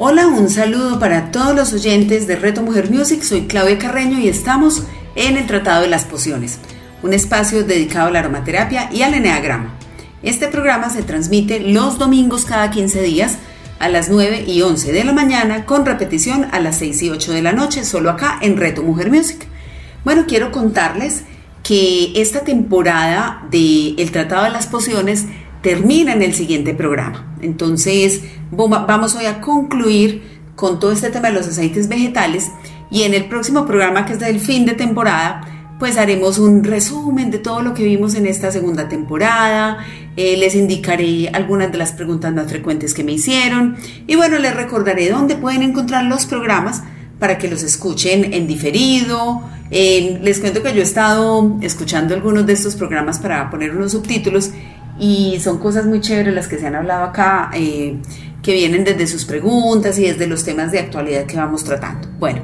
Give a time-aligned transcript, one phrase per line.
[0.00, 3.20] Hola, un saludo para todos los oyentes de Reto Mujer Music.
[3.24, 4.84] Soy Claudia Carreño y estamos
[5.16, 6.60] en el Tratado de las Pociones,
[7.02, 9.74] un espacio dedicado a la aromaterapia y al eneagrama.
[10.22, 13.38] Este programa se transmite los domingos cada 15 días
[13.80, 17.32] a las 9 y 11 de la mañana con repetición a las 6 y 8
[17.32, 19.48] de la noche, solo acá en Reto Mujer Music.
[20.04, 21.24] Bueno, quiero contarles
[21.64, 25.26] que esta temporada de El Tratado de las Pociones
[25.60, 27.36] termina en el siguiente programa.
[27.42, 32.50] Entonces, vamos hoy a concluir con todo este tema de los aceites vegetales
[32.90, 35.42] y en el próximo programa, que es del fin de temporada,
[35.78, 39.78] pues haremos un resumen de todo lo que vimos en esta segunda temporada,
[40.16, 44.56] eh, les indicaré algunas de las preguntas más frecuentes que me hicieron y bueno, les
[44.56, 46.82] recordaré dónde pueden encontrar los programas
[47.20, 49.42] para que los escuchen en diferido.
[49.70, 54.50] les cuento que yo he estado escuchando algunos de estos programas para poner unos subtítulos
[54.98, 57.96] y son cosas muy chéveres las que se han hablado acá, eh,
[58.48, 62.08] que vienen desde sus preguntas y desde los temas de actualidad que vamos tratando.
[62.18, 62.40] Bueno,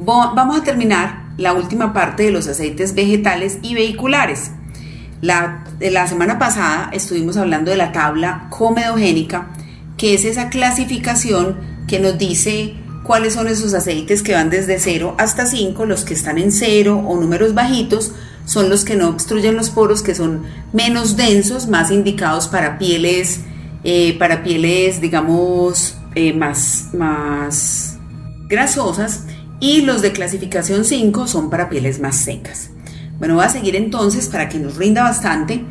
[0.00, 4.50] vamos a terminar la última parte de los aceites vegetales y vehiculares.
[5.20, 9.50] La, la semana pasada estuvimos hablando de la tabla comedogénica,
[9.96, 12.74] que es esa clasificación que nos dice
[13.04, 17.04] cuáles son esos aceites que van desde 0 hasta 5, los que están en 0
[17.06, 18.14] o números bajitos,
[18.46, 23.42] son los que no obstruyen los poros, que son menos densos, más indicados para pieles,
[23.90, 27.96] eh, para pieles, digamos, eh, más, más
[28.46, 29.24] grasosas.
[29.60, 32.68] Y los de clasificación 5 son para pieles más secas.
[33.18, 35.64] Bueno, voy a seguir entonces para que nos rinda bastante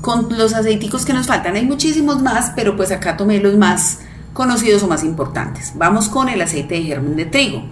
[0.00, 1.54] con los aceiticos que nos faltan.
[1.54, 3.98] Hay muchísimos más, pero pues acá tomé los más
[4.32, 5.74] conocidos o más importantes.
[5.74, 7.62] Vamos con el aceite de germen de trigo.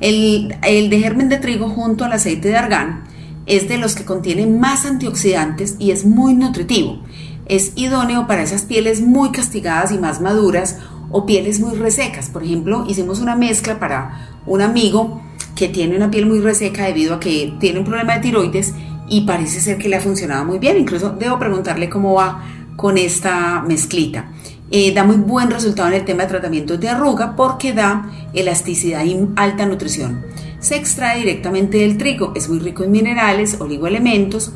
[0.00, 3.02] El, el de germen de trigo junto al aceite de argán
[3.46, 7.00] es de los que contiene más antioxidantes y es muy nutritivo.
[7.46, 10.78] Es idóneo para esas pieles muy castigadas y más maduras
[11.10, 12.28] o pieles muy resecas.
[12.28, 15.22] Por ejemplo, hicimos una mezcla para un amigo
[15.54, 18.74] que tiene una piel muy reseca debido a que tiene un problema de tiroides
[19.08, 20.76] y parece ser que le ha funcionado muy bien.
[20.76, 22.42] Incluso debo preguntarle cómo va
[22.76, 24.32] con esta mezclita.
[24.70, 29.04] Eh, da muy buen resultado en el tema de tratamientos de arruga porque da elasticidad
[29.04, 30.24] y alta nutrición
[30.66, 32.32] se extrae directamente del trigo.
[32.34, 34.52] Es muy rico en minerales, oligoelementos,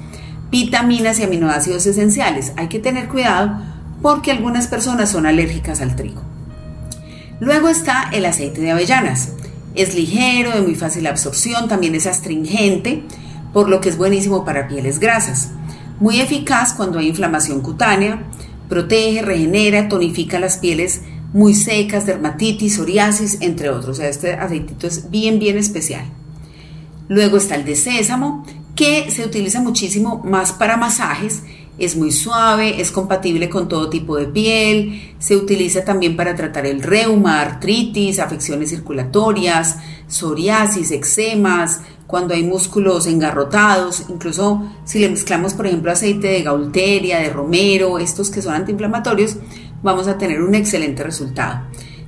[0.50, 2.52] vitaminas y aminoácidos esenciales.
[2.56, 3.62] Hay que tener cuidado
[4.02, 6.22] porque algunas personas son alérgicas al trigo.
[7.40, 9.32] Luego está el aceite de avellanas.
[9.74, 13.04] Es ligero, de muy fácil absorción, también es astringente,
[13.52, 15.50] por lo que es buenísimo para pieles grasas.
[16.00, 18.24] Muy eficaz cuando hay inflamación cutánea,
[18.68, 21.02] protege, regenera, tonifica las pieles
[21.32, 23.90] muy secas, dermatitis, psoriasis, entre otros.
[23.90, 26.04] O sea, este aceitito es bien, bien especial.
[27.08, 28.44] Luego está el de sésamo,
[28.80, 31.42] que se utiliza muchísimo más para masajes.
[31.78, 36.64] Es muy suave, es compatible con todo tipo de piel, se utiliza también para tratar
[36.64, 39.76] el reuma, artritis, afecciones circulatorias,
[40.06, 47.18] psoriasis, eczemas, cuando hay músculos engarrotados, incluso si le mezclamos, por ejemplo, aceite de gaulteria,
[47.18, 49.36] de romero, estos que son antiinflamatorios,
[49.82, 51.66] vamos a tener un excelente resultado.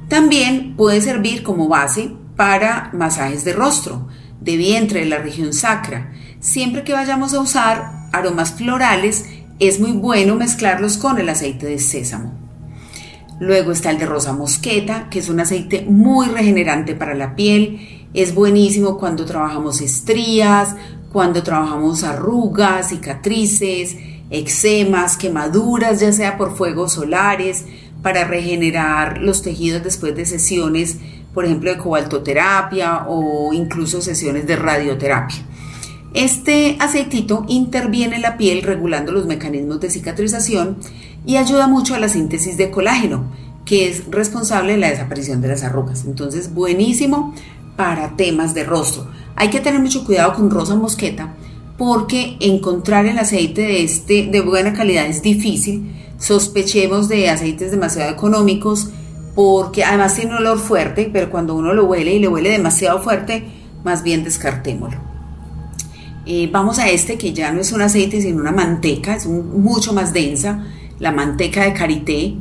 [0.08, 4.08] También puede servir como base para masajes de rostro,
[4.40, 6.12] de vientre, de la región sacra.
[6.42, 9.26] Siempre que vayamos a usar aromas florales,
[9.60, 12.32] es muy bueno mezclarlos con el aceite de sésamo.
[13.38, 18.08] Luego está el de rosa mosqueta, que es un aceite muy regenerante para la piel.
[18.12, 20.74] Es buenísimo cuando trabajamos estrías,
[21.12, 23.96] cuando trabajamos arrugas, cicatrices,
[24.28, 27.66] eczemas, quemaduras, ya sea por fuegos solares,
[28.02, 30.96] para regenerar los tejidos después de sesiones,
[31.32, 35.51] por ejemplo, de cobaltoterapia o incluso sesiones de radioterapia.
[36.14, 40.76] Este aceitito interviene en la piel regulando los mecanismos de cicatrización
[41.24, 43.24] y ayuda mucho a la síntesis de colágeno,
[43.64, 46.04] que es responsable de la desaparición de las arrugas.
[46.04, 47.34] Entonces, buenísimo
[47.76, 49.06] para temas de rostro.
[49.36, 51.34] Hay que tener mucho cuidado con rosa mosqueta
[51.78, 55.94] porque encontrar el aceite de, este, de buena calidad es difícil.
[56.18, 58.90] Sospechemos de aceites demasiado económicos
[59.34, 63.02] porque además tiene un olor fuerte, pero cuando uno lo huele y le huele demasiado
[63.02, 63.44] fuerte,
[63.82, 65.11] más bien descartémoslo.
[66.24, 69.92] Eh, vamos a este que ya no es un aceite sino una manteca, es mucho
[69.92, 70.66] más densa,
[70.98, 72.34] la manteca de karité.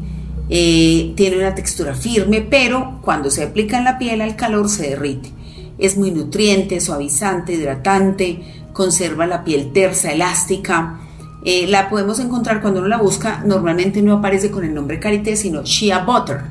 [0.49, 4.89] Eh, tiene una textura firme, pero cuando se aplica en la piel al calor se
[4.89, 5.29] derrite.
[5.77, 8.39] es muy nutriente, suavizante, hidratante,
[8.71, 10.99] conserva la piel tersa, elástica.
[11.43, 15.35] Eh, la podemos encontrar cuando uno la busca, normalmente no aparece con el nombre Karité,
[15.35, 16.41] sino Shea Butter,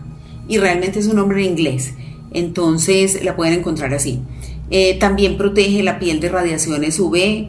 [0.48, 1.94] y realmente es un nombre en inglés,
[2.32, 4.20] entonces la pueden encontrar así.
[4.70, 7.48] Eh, también protege la piel de radiaciones UV,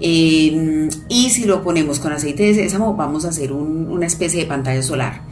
[0.00, 4.46] eh, y si lo ponemos con aceite de sésamo, vamos a hacer una especie de
[4.46, 5.22] pantalla solar.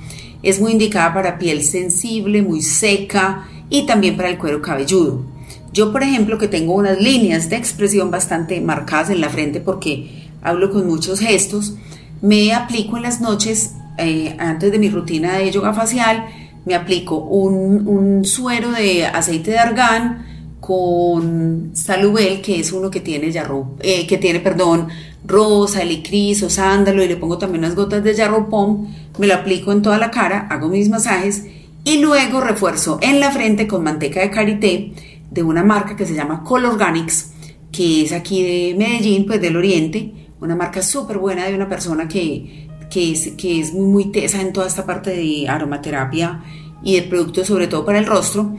[0.43, 5.25] Es muy indicada para piel sensible, muy seca y también para el cuero cabelludo.
[5.73, 10.29] Yo, por ejemplo, que tengo unas líneas de expresión bastante marcadas en la frente porque
[10.43, 11.75] hablo con muchos gestos,
[12.21, 16.27] me aplico en las noches, eh, antes de mi rutina de yoga facial,
[16.65, 20.27] me aplico un, un suero de aceite de argán
[20.61, 24.89] con salubel, que es uno que tiene, yarro, eh, que tiene perdón,
[25.25, 28.89] rosa, helicris o sándalo, y le pongo también unas gotas de yarropom,
[29.19, 31.45] me lo aplico en toda la cara, hago mis masajes
[31.85, 34.93] y luego refuerzo en la frente con manteca de karité
[35.31, 37.33] de una marca que se llama Color Organics,
[37.71, 42.09] que es aquí de Medellín, pues del Oriente, una marca súper buena de una persona
[42.09, 46.43] que, que, es, que es muy, muy tesa en toda esta parte de aromaterapia
[46.83, 48.55] y de productos sobre todo para el rostro.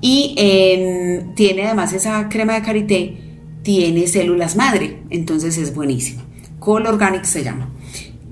[0.00, 0.34] Y
[1.34, 3.16] tiene además esa crema de karité,
[3.62, 6.22] tiene células madre, entonces es buenísima.
[6.58, 7.70] Color Organics se llama.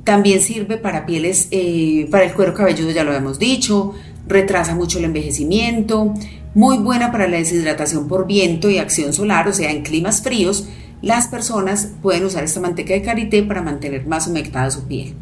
[0.04, 3.92] También sirve para pieles, eh, para el cuero cabelludo, ya lo habíamos dicho,
[4.26, 6.14] retrasa mucho el envejecimiento,
[6.54, 10.66] muy buena para la deshidratación por viento y acción solar, o sea, en climas fríos,
[11.02, 15.14] las personas pueden usar esta manteca de karité para mantener más humectada su piel.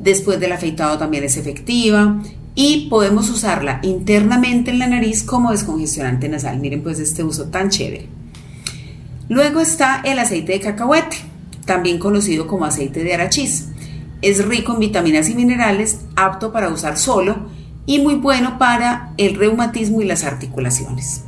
[0.00, 2.20] Después del afeitado también es efectiva
[2.54, 6.60] y podemos usarla internamente en la nariz como descongestionante nasal.
[6.60, 8.06] Miren pues este uso tan chévere.
[9.28, 11.16] Luego está el aceite de cacahuete,
[11.64, 13.68] también conocido como aceite de arachís.
[14.22, 17.36] Es rico en vitaminas y minerales, apto para usar solo
[17.86, 21.22] y muy bueno para el reumatismo y las articulaciones.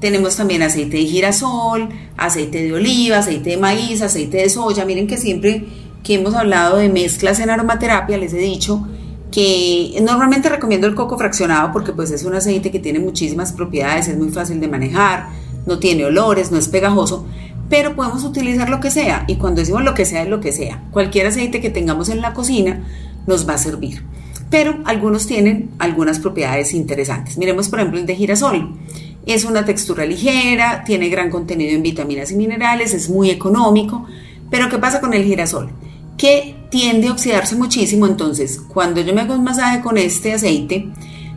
[0.00, 4.86] Tenemos también aceite de girasol, aceite de oliva, aceite de maíz, aceite de soya.
[4.86, 5.66] Miren que siempre
[6.02, 8.88] que hemos hablado de mezclas en aromaterapia les he dicho
[9.30, 14.08] que normalmente recomiendo el coco fraccionado porque pues es un aceite que tiene muchísimas propiedades,
[14.08, 15.28] es muy fácil de manejar,
[15.66, 17.26] no tiene olores, no es pegajoso,
[17.68, 20.52] pero podemos utilizar lo que sea y cuando decimos lo que sea es lo que
[20.52, 20.82] sea.
[20.90, 22.84] Cualquier aceite que tengamos en la cocina
[23.26, 24.02] nos va a servir
[24.50, 27.38] pero algunos tienen algunas propiedades interesantes.
[27.38, 28.76] Miremos por ejemplo el de girasol.
[29.24, 34.06] Es una textura ligera, tiene gran contenido en vitaminas y minerales, es muy económico,
[34.50, 35.70] pero ¿qué pasa con el girasol?
[36.18, 40.88] Que tiende a oxidarse muchísimo, entonces cuando yo me hago un masaje con este aceite,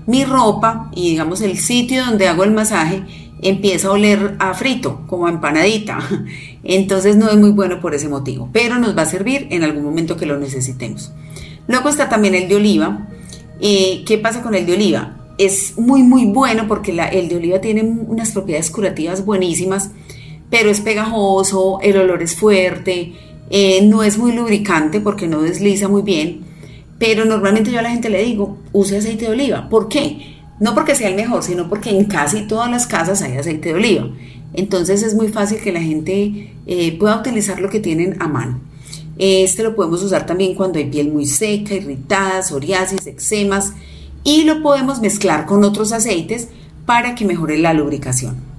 [0.05, 3.03] mi ropa y digamos el sitio donde hago el masaje
[3.43, 5.99] empieza a oler a frito, como a empanadita.
[6.63, 9.83] Entonces no es muy bueno por ese motivo, pero nos va a servir en algún
[9.83, 11.11] momento que lo necesitemos.
[11.67, 13.07] Luego está también el de oliva.
[13.59, 15.17] Eh, ¿Qué pasa con el de oliva?
[15.37, 19.91] Es muy, muy bueno porque el de oliva tiene unas propiedades curativas buenísimas,
[20.49, 23.13] pero es pegajoso, el olor es fuerte,
[23.55, 26.41] eh, no es muy lubricante porque no desliza muy bien.
[26.97, 29.69] Pero normalmente yo a la gente le digo, use aceite de oliva.
[29.69, 30.37] ¿Por qué?
[30.59, 33.75] No porque sea el mejor, sino porque en casi todas las casas hay aceite de
[33.75, 34.09] oliva.
[34.55, 38.59] Entonces es muy fácil que la gente eh, pueda utilizar lo que tienen a mano.
[39.19, 43.73] Este lo podemos usar también cuando hay piel muy seca, irritada, psoriasis, eczemas
[44.23, 46.47] y lo podemos mezclar con otros aceites
[46.87, 48.52] para que mejore la lubricación.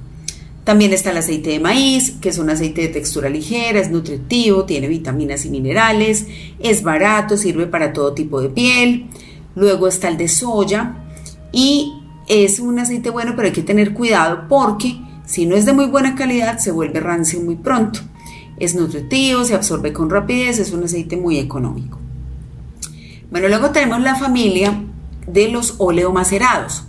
[0.64, 4.64] También está el aceite de maíz, que es un aceite de textura ligera, es nutritivo,
[4.64, 6.26] tiene vitaminas y minerales,
[6.58, 9.06] es barato, sirve para todo tipo de piel.
[9.54, 10.96] Luego está el de soya
[11.52, 11.92] y
[12.28, 15.86] es un aceite bueno, pero hay que tener cuidado porque si no es de muy
[15.86, 18.00] buena calidad se vuelve rancio muy pronto.
[18.58, 21.98] Es nutritivo, se absorbe con rapidez, es un aceite muy económico.
[23.30, 24.80] Bueno, luego tenemos la familia
[25.26, 26.84] de los oleomacerados,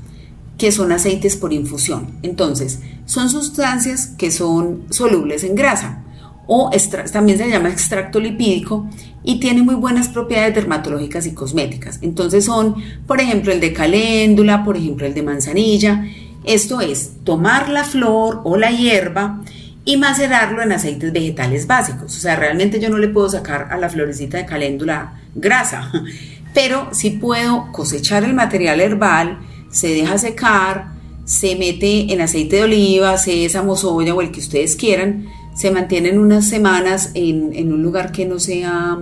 [0.57, 2.17] que son aceites por infusión.
[2.21, 6.05] Entonces, son sustancias que son solubles en grasa
[6.47, 6.71] o
[7.11, 8.87] también se llama extracto lipídico
[9.23, 11.99] y tiene muy buenas propiedades dermatológicas y cosméticas.
[12.01, 12.75] Entonces son,
[13.07, 16.05] por ejemplo, el de caléndula, por ejemplo, el de manzanilla.
[16.43, 19.41] Esto es tomar la flor o la hierba
[19.83, 22.15] y macerarlo en aceites vegetales básicos.
[22.15, 25.91] O sea, realmente yo no le puedo sacar a la florecita de caléndula grasa,
[26.53, 29.39] pero sí puedo cosechar el material herbal,
[29.75, 30.93] se deja secar,
[31.25, 36.17] se mete en aceite de oliva, sésamo, soya o el que ustedes quieran, se mantienen
[36.17, 38.97] unas semanas en, un lugar que no sea,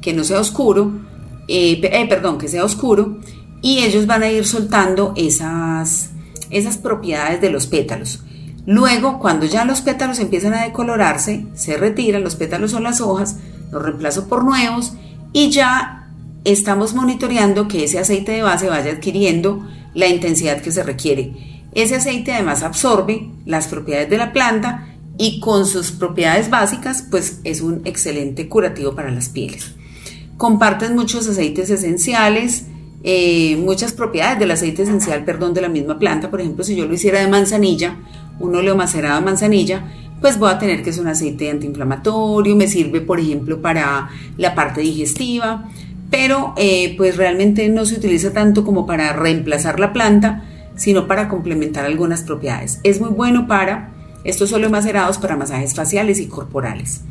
[0.00, 0.92] que no sea oscuro,
[1.48, 3.18] eh, eh, perdón, que sea oscuro,
[3.62, 6.10] y ellos van a ir soltando esas,
[6.50, 8.22] esas propiedades de los pétalos.
[8.64, 13.38] Luego, cuando ya los pétalos empiezan a decolorarse, se retiran, los pétalos son las hojas,
[13.72, 14.92] los reemplazo por nuevos
[15.32, 16.12] y ya
[16.44, 21.32] estamos monitoreando que ese aceite de base vaya adquiriendo la intensidad que se requiere.
[21.72, 24.86] Ese aceite además absorbe las propiedades de la planta
[25.18, 29.74] y con sus propiedades básicas pues es un excelente curativo para las pieles.
[30.36, 32.66] Comparten muchos aceites esenciales,
[33.02, 36.30] eh, muchas propiedades del aceite esencial, perdón, de la misma planta.
[36.30, 37.96] Por ejemplo, si yo lo hiciera de manzanilla,
[38.38, 42.68] un óleo macerado de manzanilla, pues voy a tener que es un aceite antiinflamatorio, me
[42.68, 45.68] sirve por ejemplo para la parte digestiva,
[46.10, 50.44] pero eh, pues realmente no se utiliza tanto como para reemplazar la planta,
[50.76, 52.80] sino para complementar algunas propiedades.
[52.84, 53.92] Es muy bueno para
[54.24, 57.02] estos óleos macerados para masajes faciales y corporales.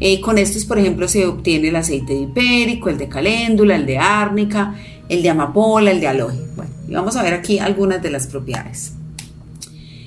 [0.00, 3.84] Eh, con estos, por ejemplo, se obtiene el aceite de hipérico, el de caléndula, el
[3.84, 4.74] de árnica,
[5.08, 6.32] el de amapola, el de aloe.
[6.56, 8.94] Bueno, y vamos a ver aquí algunas de las propiedades.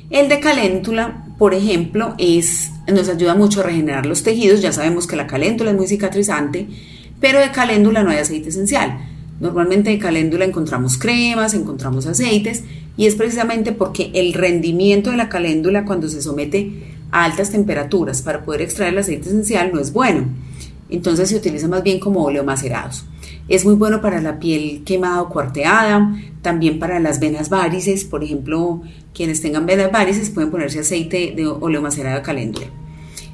[0.09, 4.61] El de caléndula, por ejemplo, es, nos ayuda mucho a regenerar los tejidos.
[4.61, 6.67] Ya sabemos que la caléndula es muy cicatrizante,
[7.23, 8.97] pero de caléndula no hay aceite esencial.
[9.39, 12.65] Normalmente de caléndula encontramos cremas, encontramos aceites,
[12.97, 18.21] y es precisamente porque el rendimiento de la caléndula cuando se somete a altas temperaturas
[18.23, 20.25] para poder extraer el aceite esencial no es bueno.
[20.89, 23.05] Entonces se utiliza más bien como óleo macerados.
[23.47, 28.25] Es muy bueno para la piel quemada o cuarteada, también para las venas varices, por
[28.25, 28.81] ejemplo,
[29.13, 32.82] quienes tengan venas varices pueden ponerse aceite de óleo macerado de caléndula.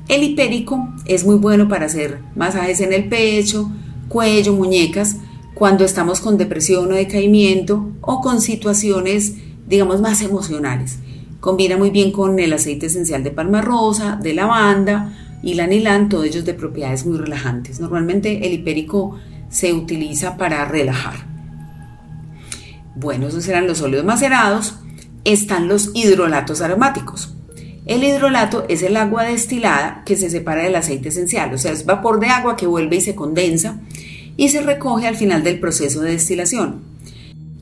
[0.09, 3.71] El hipérico es muy bueno para hacer masajes en el pecho,
[4.07, 5.17] cuello, muñecas,
[5.53, 9.35] cuando estamos con depresión o decaimiento o con situaciones,
[9.67, 10.97] digamos, más emocionales.
[11.39, 15.13] Combina muy bien con el aceite esencial de palma rosa, de lavanda
[15.43, 17.79] y la anilán, todos ellos de propiedades muy relajantes.
[17.79, 19.19] Normalmente el hipérico
[19.51, 21.27] se utiliza para relajar.
[22.95, 24.79] Bueno, esos eran los óleos macerados.
[25.23, 27.35] Están los hidrolatos aromáticos.
[27.89, 31.87] El hidrolato es el agua destilada que se separa del aceite esencial, o sea, es
[31.87, 33.79] vapor de agua que vuelve y se condensa
[34.37, 36.83] y se recoge al final del proceso de destilación.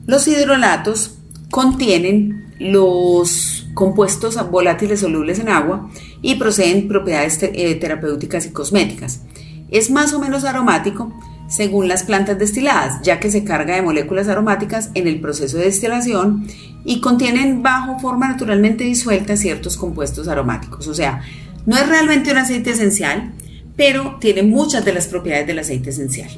[0.04, 1.16] Los hidrolatos
[1.50, 5.88] contienen los compuestos volátiles solubles en agua
[6.20, 9.22] y proceden propiedades eh, terapéuticas y cosméticas.
[9.70, 11.10] Es más o menos aromático
[11.48, 15.64] según las plantas destiladas, ya que se carga de moléculas aromáticas en el proceso de
[15.64, 16.46] destilación
[16.84, 20.86] y contienen bajo forma naturalmente disuelta ciertos compuestos aromáticos.
[20.86, 21.22] O sea,
[21.66, 23.32] no es realmente un aceite esencial,
[23.76, 26.30] pero tiene muchas de las propiedades del aceite esencial.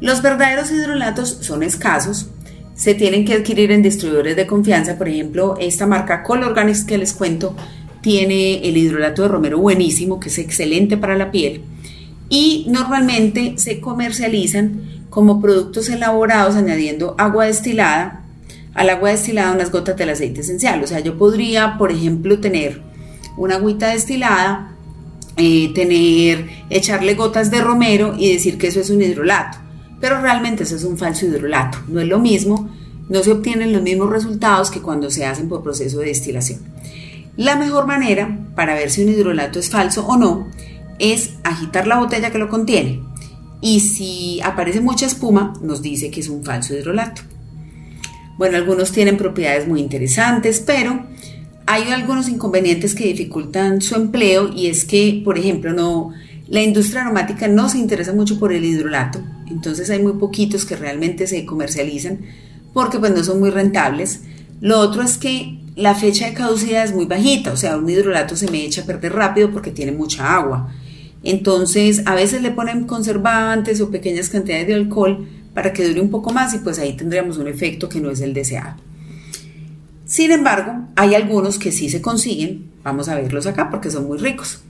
[0.00, 2.30] Los verdaderos hidrolatos son escasos,
[2.74, 6.96] se tienen que adquirir en distribuidores de confianza, por ejemplo, esta marca Color Organics que
[6.96, 7.56] les cuento
[8.00, 11.62] tiene el hidrolato de romero buenísimo, que es excelente para la piel,
[12.28, 18.24] y normalmente se comercializan como productos elaborados añadiendo agua destilada,
[18.74, 20.82] al agua destilada unas gotas del aceite esencial.
[20.82, 22.82] O sea, yo podría, por ejemplo, tener
[23.36, 24.76] una agüita destilada,
[25.36, 29.58] eh, tener, echarle gotas de romero y decir que eso es un hidrolato.
[30.00, 31.78] Pero realmente eso es un falso hidrolato.
[31.88, 32.68] No es lo mismo,
[33.08, 36.60] no se obtienen los mismos resultados que cuando se hacen por proceso de destilación.
[37.36, 40.48] La mejor manera para ver si un hidrolato es falso o no
[40.98, 43.02] es agitar la botella que lo contiene.
[43.60, 47.22] Y si aparece mucha espuma, nos dice que es un falso hidrolato.
[48.36, 51.06] Bueno, algunos tienen propiedades muy interesantes, pero
[51.66, 56.12] hay algunos inconvenientes que dificultan su empleo y es que, por ejemplo, no,
[56.46, 60.76] la industria aromática no se interesa mucho por el hidrolato, entonces hay muy poquitos que
[60.76, 62.20] realmente se comercializan
[62.72, 64.20] porque pues no son muy rentables.
[64.60, 68.36] Lo otro es que la fecha de caducidad es muy bajita, o sea, un hidrolato
[68.36, 70.72] se me echa a perder rápido porque tiene mucha agua.
[71.22, 76.10] Entonces, a veces le ponen conservantes o pequeñas cantidades de alcohol para que dure un
[76.10, 78.76] poco más y pues ahí tendríamos un efecto que no es el deseado.
[80.04, 84.18] Sin embargo, hay algunos que sí se consiguen, vamos a verlos acá porque son muy
[84.18, 84.62] ricos.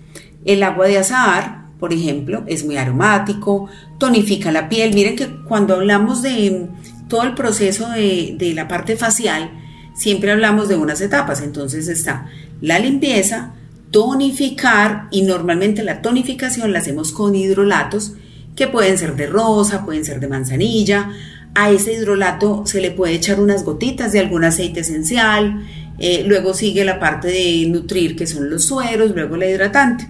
[0.45, 4.95] El agua de azahar, por ejemplo, es muy aromático, tonifica la piel.
[4.95, 6.69] Miren que cuando hablamos de
[7.09, 9.51] todo el proceso de, de la parte facial,
[9.95, 11.43] siempre hablamos de unas etapas.
[11.43, 12.27] Entonces está
[12.61, 13.55] la limpieza,
[13.91, 18.13] tonificar y normalmente la tonificación la hacemos con hidrolatos
[18.55, 21.11] que pueden ser de rosa, pueden ser de manzanilla.
[21.55, 25.65] A ese hidrolato se le puede echar unas gotitas de algún aceite esencial.
[25.99, 30.09] Eh, luego sigue la parte de nutrir, que son los sueros, luego la hidratante.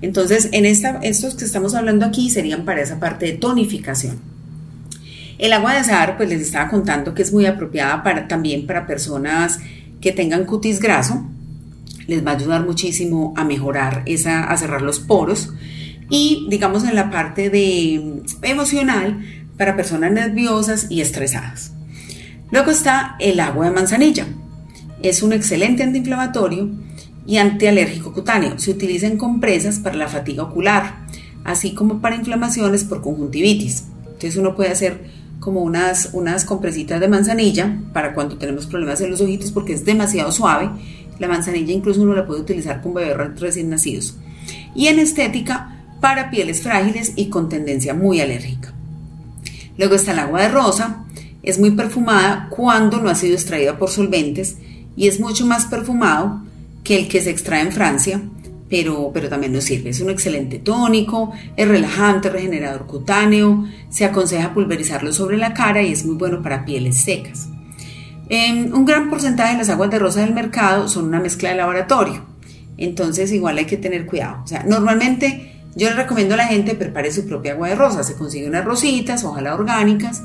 [0.00, 4.20] Entonces, en esta, estos que estamos hablando aquí serían para esa parte de tonificación.
[5.38, 8.86] El agua de azahar, pues les estaba contando que es muy apropiada para, también para
[8.86, 9.58] personas
[10.00, 11.26] que tengan cutis graso,
[12.08, 15.52] les va a ayudar muchísimo a mejorar esa, a cerrar los poros.
[16.10, 19.24] Y digamos en la parte de mm, emocional
[19.56, 21.72] para personas nerviosas y estresadas.
[22.50, 24.26] Luego está el agua de manzanilla.
[25.02, 26.70] Es un excelente antiinflamatorio
[27.26, 28.58] y antialérgico cutáneo.
[28.58, 31.04] Se utiliza en compresas para la fatiga ocular,
[31.44, 33.84] así como para inflamaciones por conjuntivitis.
[34.06, 39.10] Entonces uno puede hacer como unas, unas compresitas de manzanilla para cuando tenemos problemas en
[39.10, 40.70] los ojitos porque es demasiado suave.
[41.18, 44.16] La manzanilla incluso uno la puede utilizar con bebés recién nacidos.
[44.74, 48.72] Y en estética para pieles frágiles y con tendencia muy alérgica.
[49.76, 51.04] Luego está el agua de rosa,
[51.42, 54.56] es muy perfumada cuando no ha sido extraída por solventes
[54.96, 56.42] y es mucho más perfumado
[56.82, 58.20] que el que se extrae en Francia,
[58.68, 59.90] pero, pero también nos sirve.
[59.90, 65.92] Es un excelente tónico, es relajante, regenerador cutáneo, se aconseja pulverizarlo sobre la cara y
[65.92, 67.48] es muy bueno para pieles secas.
[68.30, 72.24] Un gran porcentaje de las aguas de rosa del mercado son una mezcla de laboratorio,
[72.76, 74.44] entonces igual hay que tener cuidado.
[74.66, 78.48] Normalmente yo le recomiendo a la gente prepare su propia agua de rosa, se consigue
[78.48, 80.22] unas rositas, ojalá orgánicas,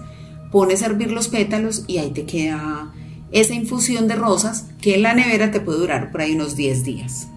[0.51, 2.91] pones a hervir los pétalos y ahí te queda
[3.31, 6.83] esa infusión de rosas que en la nevera te puede durar por ahí unos 10
[6.83, 7.27] días.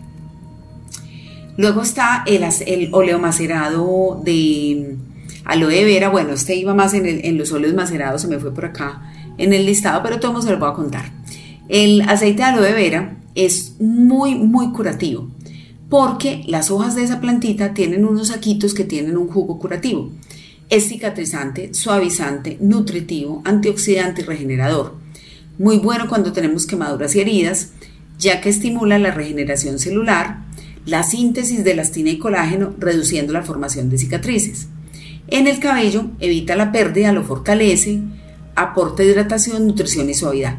[1.57, 4.97] Luego está el, el óleo macerado de
[5.47, 6.11] aloe vera.
[6.11, 9.03] Bueno, este iba más en, los óleos macerados, se me fue por acá
[9.39, 11.13] en el listado, pero todo se lo voy a contar.
[11.69, 15.29] El aceite de aloe vera es muy, muy curativo
[15.89, 20.11] porque las hojas de esa plantita tienen unos saquitos que tienen un jugo curativo.
[20.69, 24.97] Es cicatrizante, suavizante, nutritivo, antioxidante y regenerador.
[25.59, 27.71] Muy bueno cuando tenemos quemaduras y heridas,
[28.19, 30.45] ya que estimula la regeneración celular,
[30.85, 34.69] la síntesis de elastina y colágeno, reduciendo la formación de cicatrices.
[35.29, 38.01] En el cabello evita la pérdida, lo fortalece,
[38.57, 40.59] aporta hidratación, nutrición y suavidad.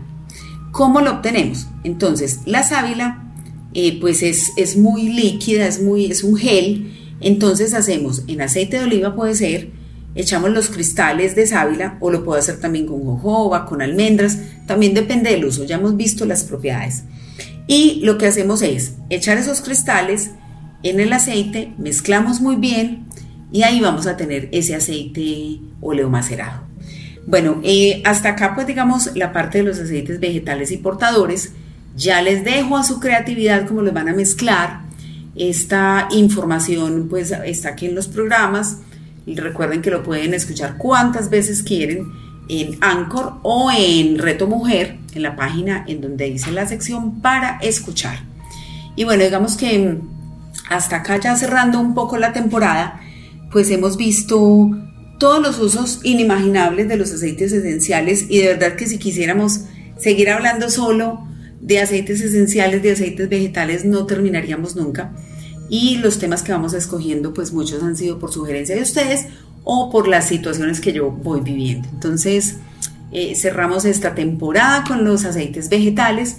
[0.71, 1.67] ¿Cómo lo obtenemos?
[1.83, 3.27] Entonces, la sábila
[3.73, 8.77] eh, pues es, es, muy líquida, es, muy, es un gel, entonces hacemos en aceite
[8.77, 9.69] de oliva puede ser,
[10.15, 14.93] echamos los cristales de sábila o lo puedo hacer también con jojoba, con almendras, también
[14.93, 17.03] depende del uso, ya hemos visto las propiedades.
[17.67, 20.31] Y lo que hacemos es echar esos cristales
[20.83, 23.05] en el aceite, mezclamos muy bien
[23.51, 26.66] y ahí vamos a tener ese aceite óleo macerado.
[27.27, 31.51] Bueno, eh, hasta acá pues digamos la parte de los aceites vegetales y portadores.
[31.97, 34.81] Ya les dejo a su creatividad cómo los van a mezclar.
[35.35, 38.77] Esta información pues está aquí en los programas.
[39.25, 42.13] Recuerden que lo pueden escuchar cuantas veces quieren
[42.47, 47.57] en Anchor o en Reto Mujer, en la página en donde dice la sección para
[47.61, 48.19] escuchar.
[48.95, 49.97] Y bueno, digamos que
[50.69, 53.01] hasta acá ya cerrando un poco la temporada,
[53.51, 54.71] pues hemos visto
[55.17, 59.61] todos los usos inimaginables de los aceites esenciales y de verdad que si quisiéramos
[59.97, 61.27] seguir hablando solo
[61.61, 65.13] de aceites esenciales, de aceites vegetales, no terminaríamos nunca.
[65.69, 69.25] Y los temas que vamos escogiendo, pues muchos han sido por sugerencia de ustedes
[69.63, 71.89] o por las situaciones que yo voy viviendo.
[71.91, 72.57] Entonces,
[73.11, 76.37] eh, cerramos esta temporada con los aceites vegetales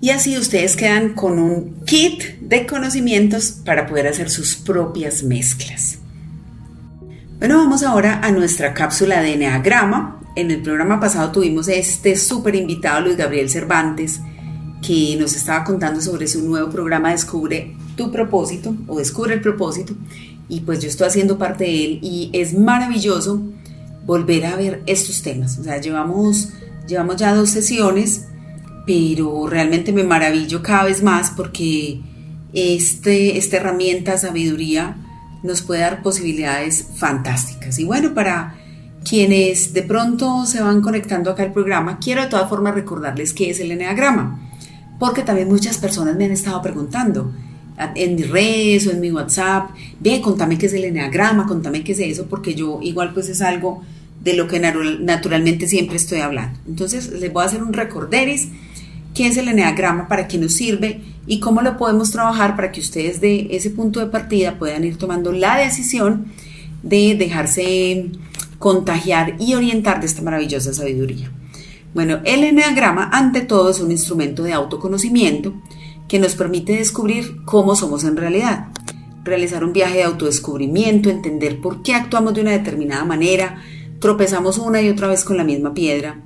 [0.00, 6.01] y así ustedes quedan con un kit de conocimientos para poder hacer sus propias mezclas.
[7.42, 10.20] Bueno, vamos ahora a nuestra cápsula de Enneagrama.
[10.36, 14.20] En el programa pasado tuvimos este súper invitado, Luis Gabriel Cervantes,
[14.80, 19.92] que nos estaba contando sobre su nuevo programa Descubre tu propósito o Descubre el propósito
[20.48, 23.42] y pues yo estoy haciendo parte de él y es maravilloso
[24.06, 25.58] volver a ver estos temas.
[25.58, 26.50] O sea, llevamos,
[26.86, 28.26] llevamos ya dos sesiones,
[28.86, 32.02] pero realmente me maravillo cada vez más porque
[32.52, 34.96] este, esta herramienta, sabiduría,
[35.42, 37.78] nos puede dar posibilidades fantásticas.
[37.78, 38.56] Y bueno, para
[39.04, 43.50] quienes de pronto se van conectando acá al programa, quiero de todas formas recordarles qué
[43.50, 44.38] es el Enneagrama,
[44.98, 47.32] porque también muchas personas me han estado preguntando,
[47.94, 51.92] en mis redes o en mi WhatsApp, ve, contame qué es el eneagrama, contame qué
[51.92, 53.82] es eso, porque yo igual pues es algo
[54.22, 56.58] de lo que naturalmente siempre estoy hablando.
[56.68, 58.48] Entonces les voy a hacer un recorderis,
[59.14, 62.80] qué es el eneagrama, para qué nos sirve y cómo lo podemos trabajar para que
[62.80, 66.26] ustedes de ese punto de partida puedan ir tomando la decisión
[66.82, 68.10] de dejarse
[68.58, 71.30] contagiar y orientar de esta maravillosa sabiduría.
[71.94, 75.54] Bueno, el eneagrama ante todo es un instrumento de autoconocimiento,
[76.08, 78.68] que nos permite descubrir cómo somos en realidad,
[79.24, 83.62] realizar un viaje de autodescubrimiento, entender por qué actuamos de una determinada manera,
[83.98, 86.20] tropezamos una y otra vez con la misma piedra,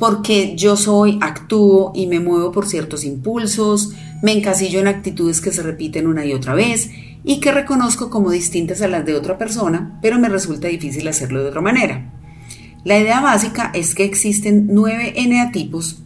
[0.00, 5.52] porque yo soy, actúo y me muevo por ciertos impulsos, me encasillo en actitudes que
[5.52, 6.90] se repiten una y otra vez
[7.22, 11.42] y que reconozco como distintas a las de otra persona, pero me resulta difícil hacerlo
[11.42, 12.12] de otra manera.
[12.82, 16.02] La idea básica es que existen nueve eneatipos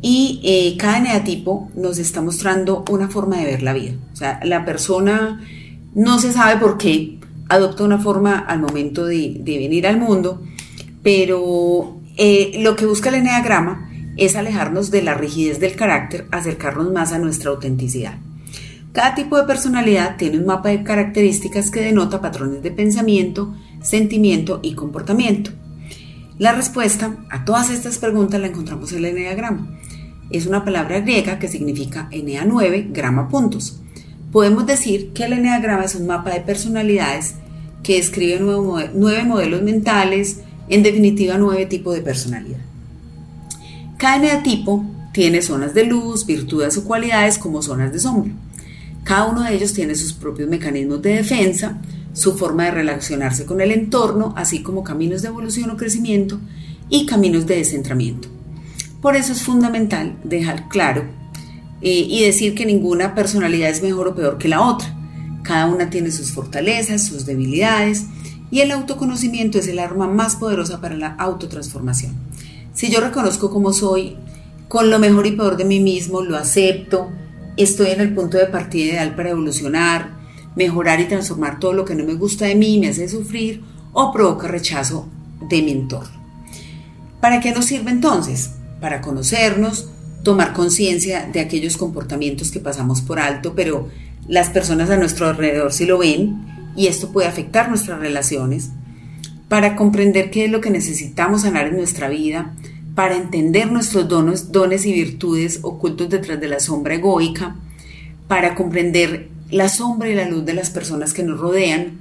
[0.00, 3.94] y eh, cada eneatipo nos está mostrando una forma de ver la vida.
[4.12, 5.44] O sea, la persona
[5.94, 10.40] no se sabe por qué adopta una forma al momento de, venir al mundo,
[11.02, 16.92] pero eh, lo que busca el eneagrama es alejarnos de la rigidez del carácter, acercarnos
[16.92, 18.18] más a nuestra autenticidad.
[18.92, 24.58] Cada tipo de personalidad tiene un mapa de características que denota patrones de pensamiento, sentimiento
[24.62, 25.52] y comportamiento.
[26.38, 29.78] La respuesta a todas estas preguntas la encontramos en el eneagrama.
[30.30, 33.80] Es una palabra griega que significa Enea 9, grama puntos.
[34.32, 37.36] Podemos decir que el eneagrama es un mapa de personalidades
[37.84, 42.58] que describe nueve modelos mentales, en definitiva nueve tipos de personalidad.
[43.96, 48.32] Cada eneatipo tiene zonas de luz, virtudes o cualidades como zonas de sombra.
[49.04, 51.80] Cada uno de ellos tiene sus propios mecanismos de defensa,
[52.12, 56.38] su forma de relacionarse con el entorno, así como caminos de evolución o crecimiento
[56.88, 58.28] y caminos de descentramiento.
[59.00, 61.04] Por eso es fundamental dejar claro
[61.80, 64.94] eh, y decir que ninguna personalidad es mejor o peor que la otra.
[65.42, 68.04] Cada una tiene sus fortalezas, sus debilidades
[68.50, 72.14] y el autoconocimiento es el arma más poderosa para la autotransformación.
[72.74, 74.16] Si yo reconozco cómo soy,
[74.68, 77.08] con lo mejor y peor de mí mismo, lo acepto,
[77.56, 80.16] estoy en el punto de partida ideal para evolucionar,
[80.54, 84.12] mejorar y transformar todo lo que no me gusta de mí, me hace sufrir o
[84.12, 85.08] provoca rechazo
[85.48, 86.18] de mi entorno.
[87.20, 88.50] ¿Para qué nos sirve entonces?
[88.80, 89.90] Para conocernos,
[90.22, 93.88] tomar conciencia de aquellos comportamientos que pasamos por alto, pero
[94.28, 98.70] las personas a nuestro alrededor sí lo ven y esto puede afectar nuestras relaciones,
[99.48, 102.54] para comprender qué es lo que necesitamos sanar en nuestra vida,
[102.94, 107.56] para entender nuestros dones, dones y virtudes ocultos detrás de la sombra egoica,
[108.26, 112.00] para comprender la sombra y la luz de las personas que nos rodean,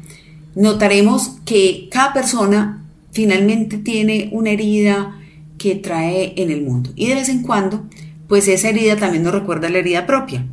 [0.56, 5.20] notaremos que cada persona finalmente tiene una herida
[5.58, 7.84] que trae en el mundo y de vez en cuando,
[8.28, 10.46] pues esa herida también nos recuerda la herida propia.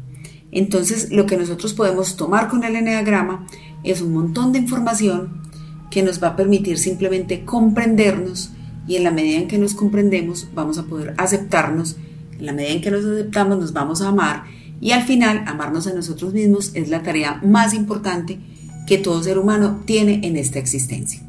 [0.52, 3.46] Entonces, lo que nosotros podemos tomar con el eneagrama
[3.84, 5.42] es un montón de información
[5.90, 8.50] que nos va a permitir simplemente comprendernos
[8.86, 11.96] y en la medida en que nos comprendemos vamos a poder aceptarnos,
[12.38, 14.44] en la medida en que nos aceptamos nos vamos a amar
[14.80, 18.38] y al final, amarnos a nosotros mismos es la tarea más importante
[18.86, 21.22] que todo ser humano tiene en esta existencia.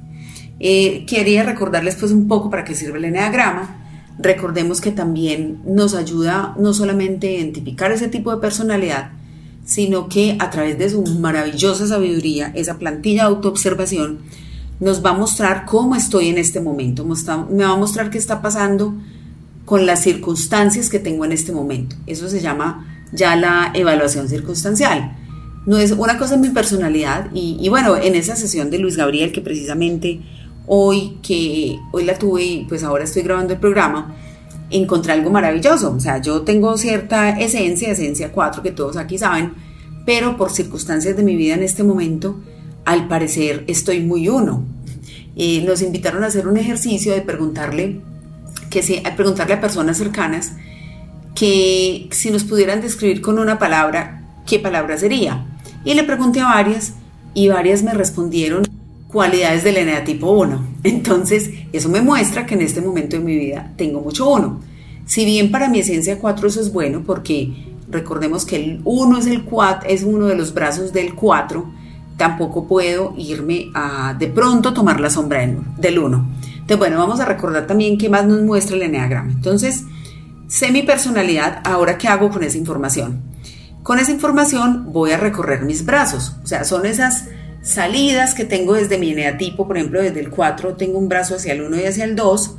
[0.60, 3.82] Eh, quería recordarles pues un poco para qué sirve el eneagrama.
[4.20, 9.12] Recordemos que también nos ayuda no solamente a identificar ese tipo de personalidad,
[9.66, 14.20] sino que a través de su maravillosa sabiduría, esa plantilla de autoobservación,
[14.80, 18.42] nos va a mostrar cómo estoy en este momento, me va a mostrar qué está
[18.42, 18.94] pasando
[19.66, 21.96] con las circunstancias que tengo en este momento.
[22.06, 25.18] Eso se llama ya la evaluación circunstancial.
[25.66, 29.32] No es una cosa en mi personalidad y, bueno, en esa sesión de Luis Gabriel
[29.32, 30.22] que precisamente
[30.68, 34.16] hoy que hoy la tuve y pues ahora estoy grabando el programa,
[34.70, 35.92] encontré algo maravilloso.
[35.92, 39.54] O sea, yo tengo cierta esencia, esencia 4 que todos aquí saben,
[40.06, 42.40] pero por circunstancias de mi vida en este momento,
[42.86, 44.64] al parecer estoy muy uno.
[45.36, 48.02] Eh, nos invitaron a hacer un ejercicio de preguntarle,
[48.70, 50.54] que si, preguntarle a personas cercanas
[51.36, 55.46] que si nos pudieran describir con una palabra, ¿qué palabra sería?
[55.84, 56.94] Y le pregunté a varias
[57.34, 58.65] y varias me respondieron
[59.16, 60.68] cualidades del eneatipo 1.
[60.84, 64.60] Entonces, eso me muestra que en este momento de mi vida tengo mucho 1.
[65.06, 67.54] Si bien para mi esencia 4 eso es bueno, porque
[67.90, 71.66] recordemos que el 1 es, el 4, es uno de los brazos del 4,
[72.18, 75.48] tampoco puedo irme a de pronto tomar la sombra
[75.78, 76.30] del 1.
[76.52, 79.32] Entonces, bueno, vamos a recordar también qué más nos muestra el eneagrama.
[79.32, 79.86] Entonces,
[80.48, 83.24] Sé mi personalidad, ahora qué hago con esa información.
[83.82, 87.30] Con esa información voy a recorrer mis brazos, o sea, son esas
[87.66, 91.54] salidas que tengo desde mi eneatipo, por ejemplo, desde el 4 tengo un brazo hacia
[91.54, 92.56] el 1 y hacia el 2,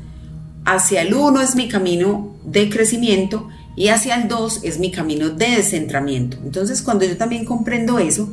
[0.64, 5.30] hacia el 1 es mi camino de crecimiento y hacia el 2 es mi camino
[5.30, 6.38] de descentramiento.
[6.44, 8.28] Entonces, cuando yo también comprendo eso,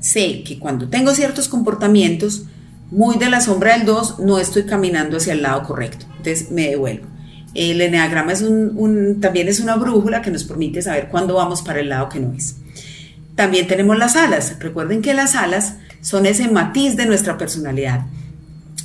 [0.00, 2.46] sé que cuando tengo ciertos comportamientos
[2.90, 6.06] muy de la sombra del 2, no estoy caminando hacia el lado correcto.
[6.16, 7.06] Entonces, me devuelvo.
[7.54, 11.78] El eneagrama es un, también es una brújula que nos permite saber cuándo vamos para
[11.78, 12.56] el lado que no es.
[13.36, 14.56] También tenemos las alas.
[14.58, 18.04] Recuerden que las alas son ese matiz de nuestra personalidad.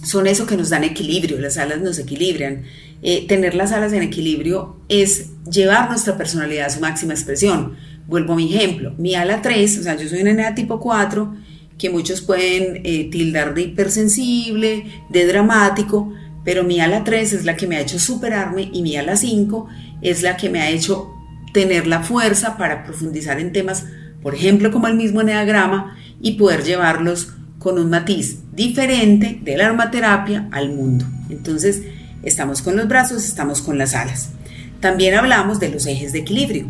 [0.03, 1.39] Son eso que nos dan equilibrio.
[1.39, 2.63] Las alas nos equilibran.
[3.01, 7.75] Eh, tener las alas en equilibrio es llevar nuestra personalidad a su máxima expresión.
[8.07, 8.93] Vuelvo a mi ejemplo.
[8.97, 11.35] Mi ala 3, o sea, yo soy un enea tipo 4,
[11.77, 16.13] que muchos pueden eh, tildar de hipersensible, de dramático,
[16.45, 19.67] pero mi ala 3 es la que me ha hecho superarme y mi ala 5
[20.01, 21.11] es la que me ha hecho
[21.53, 23.85] tener la fuerza para profundizar en temas,
[24.21, 29.65] por ejemplo, como el mismo eneagrama y poder llevarlos con un matiz diferente de la
[29.65, 31.05] aromaterapia al mundo.
[31.29, 31.83] Entonces,
[32.23, 34.29] estamos con los brazos, estamos con las alas.
[34.79, 36.67] También hablamos de los ejes de equilibrio.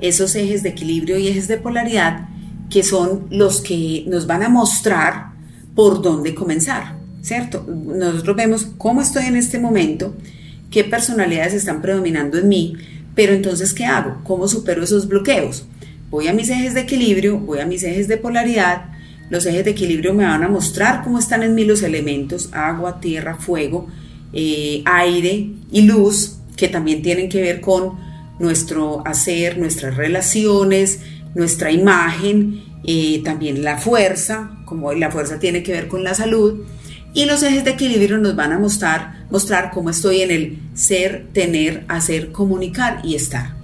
[0.00, 2.28] Esos ejes de equilibrio y ejes de polaridad
[2.70, 5.32] que son los que nos van a mostrar
[5.74, 7.02] por dónde comenzar.
[7.22, 7.64] ¿cierto?
[7.66, 10.14] Nosotros vemos cómo estoy en este momento,
[10.70, 12.74] qué personalidades están predominando en mí,
[13.14, 14.20] pero entonces, ¿qué hago?
[14.24, 15.64] ¿Cómo supero esos bloqueos?
[16.12, 18.90] Voy a mis ejes de equilibrio, voy a mis ejes de polaridad,
[19.30, 23.00] los ejes de equilibrio me van a mostrar cómo están en mí los elementos, agua,
[23.00, 23.86] tierra, fuego,
[24.34, 27.98] eh, aire y luz, que también tienen que ver con
[28.38, 31.00] nuestro hacer, nuestras relaciones,
[31.34, 36.66] nuestra imagen, eh, también la fuerza, como la fuerza tiene que ver con la salud.
[37.14, 41.28] Y los ejes de equilibrio nos van a mostrar, mostrar cómo estoy en el ser,
[41.32, 43.61] tener, hacer, comunicar y estar.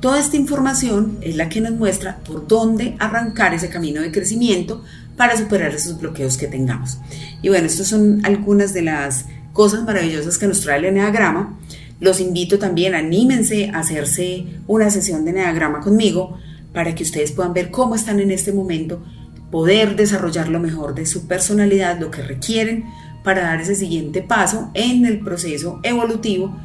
[0.00, 4.82] Toda esta información es la que nos muestra por dónde arrancar ese camino de crecimiento
[5.18, 6.98] para superar esos bloqueos que tengamos.
[7.42, 11.58] Y bueno, estas son algunas de las cosas maravillosas que nos trae el Enneagrama.
[12.00, 16.38] Los invito también, anímense a hacerse una sesión de Enneagrama conmigo
[16.72, 19.02] para que ustedes puedan ver cómo están en este momento,
[19.50, 22.86] poder desarrollar lo mejor de su personalidad, lo que requieren
[23.22, 26.56] para dar ese siguiente paso en el proceso evolutivo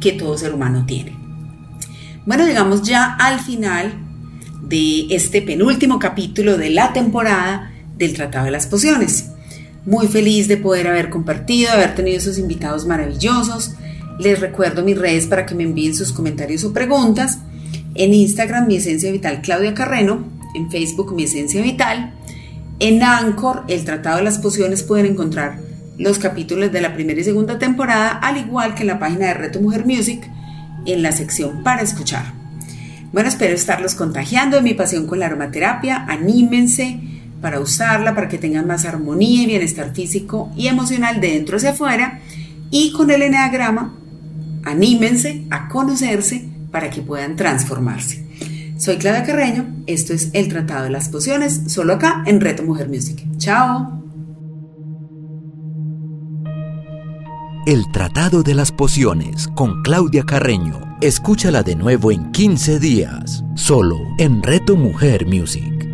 [0.00, 1.19] que todo ser humano tiene.
[2.26, 3.94] Bueno, llegamos ya al final
[4.62, 9.30] de este penúltimo capítulo de la temporada del Tratado de las Pociones.
[9.86, 13.72] Muy feliz de poder haber compartido, haber tenido esos invitados maravillosos.
[14.18, 17.38] Les recuerdo mis redes para que me envíen sus comentarios o preguntas.
[17.94, 20.22] En Instagram, mi esencia vital Claudia Carreno.
[20.54, 22.12] En Facebook, mi esencia vital.
[22.80, 25.58] En Anchor, el Tratado de las Pociones, pueden encontrar
[25.96, 29.34] los capítulos de la primera y segunda temporada, al igual que en la página de
[29.34, 30.30] Reto Mujer Music,
[30.86, 32.32] en la sección para escuchar.
[33.12, 36.04] Bueno, espero estarlos contagiando de mi pasión con la aromaterapia.
[36.08, 37.00] Anímense
[37.40, 41.70] para usarla, para que tengan más armonía y bienestar físico y emocional de dentro hacia
[41.70, 42.20] afuera.
[42.70, 43.94] Y con el eneagrama,
[44.64, 48.24] anímense a conocerse para que puedan transformarse.
[48.78, 52.88] Soy Claudia Carreño, esto es El Tratado de las Pociones, solo acá en Reto Mujer
[52.88, 53.22] Music.
[53.36, 53.99] ¡Chao!
[57.66, 60.96] El Tratado de las Pociones con Claudia Carreño.
[61.02, 65.89] Escúchala de nuevo en 15 días, solo en Reto Mujer Music.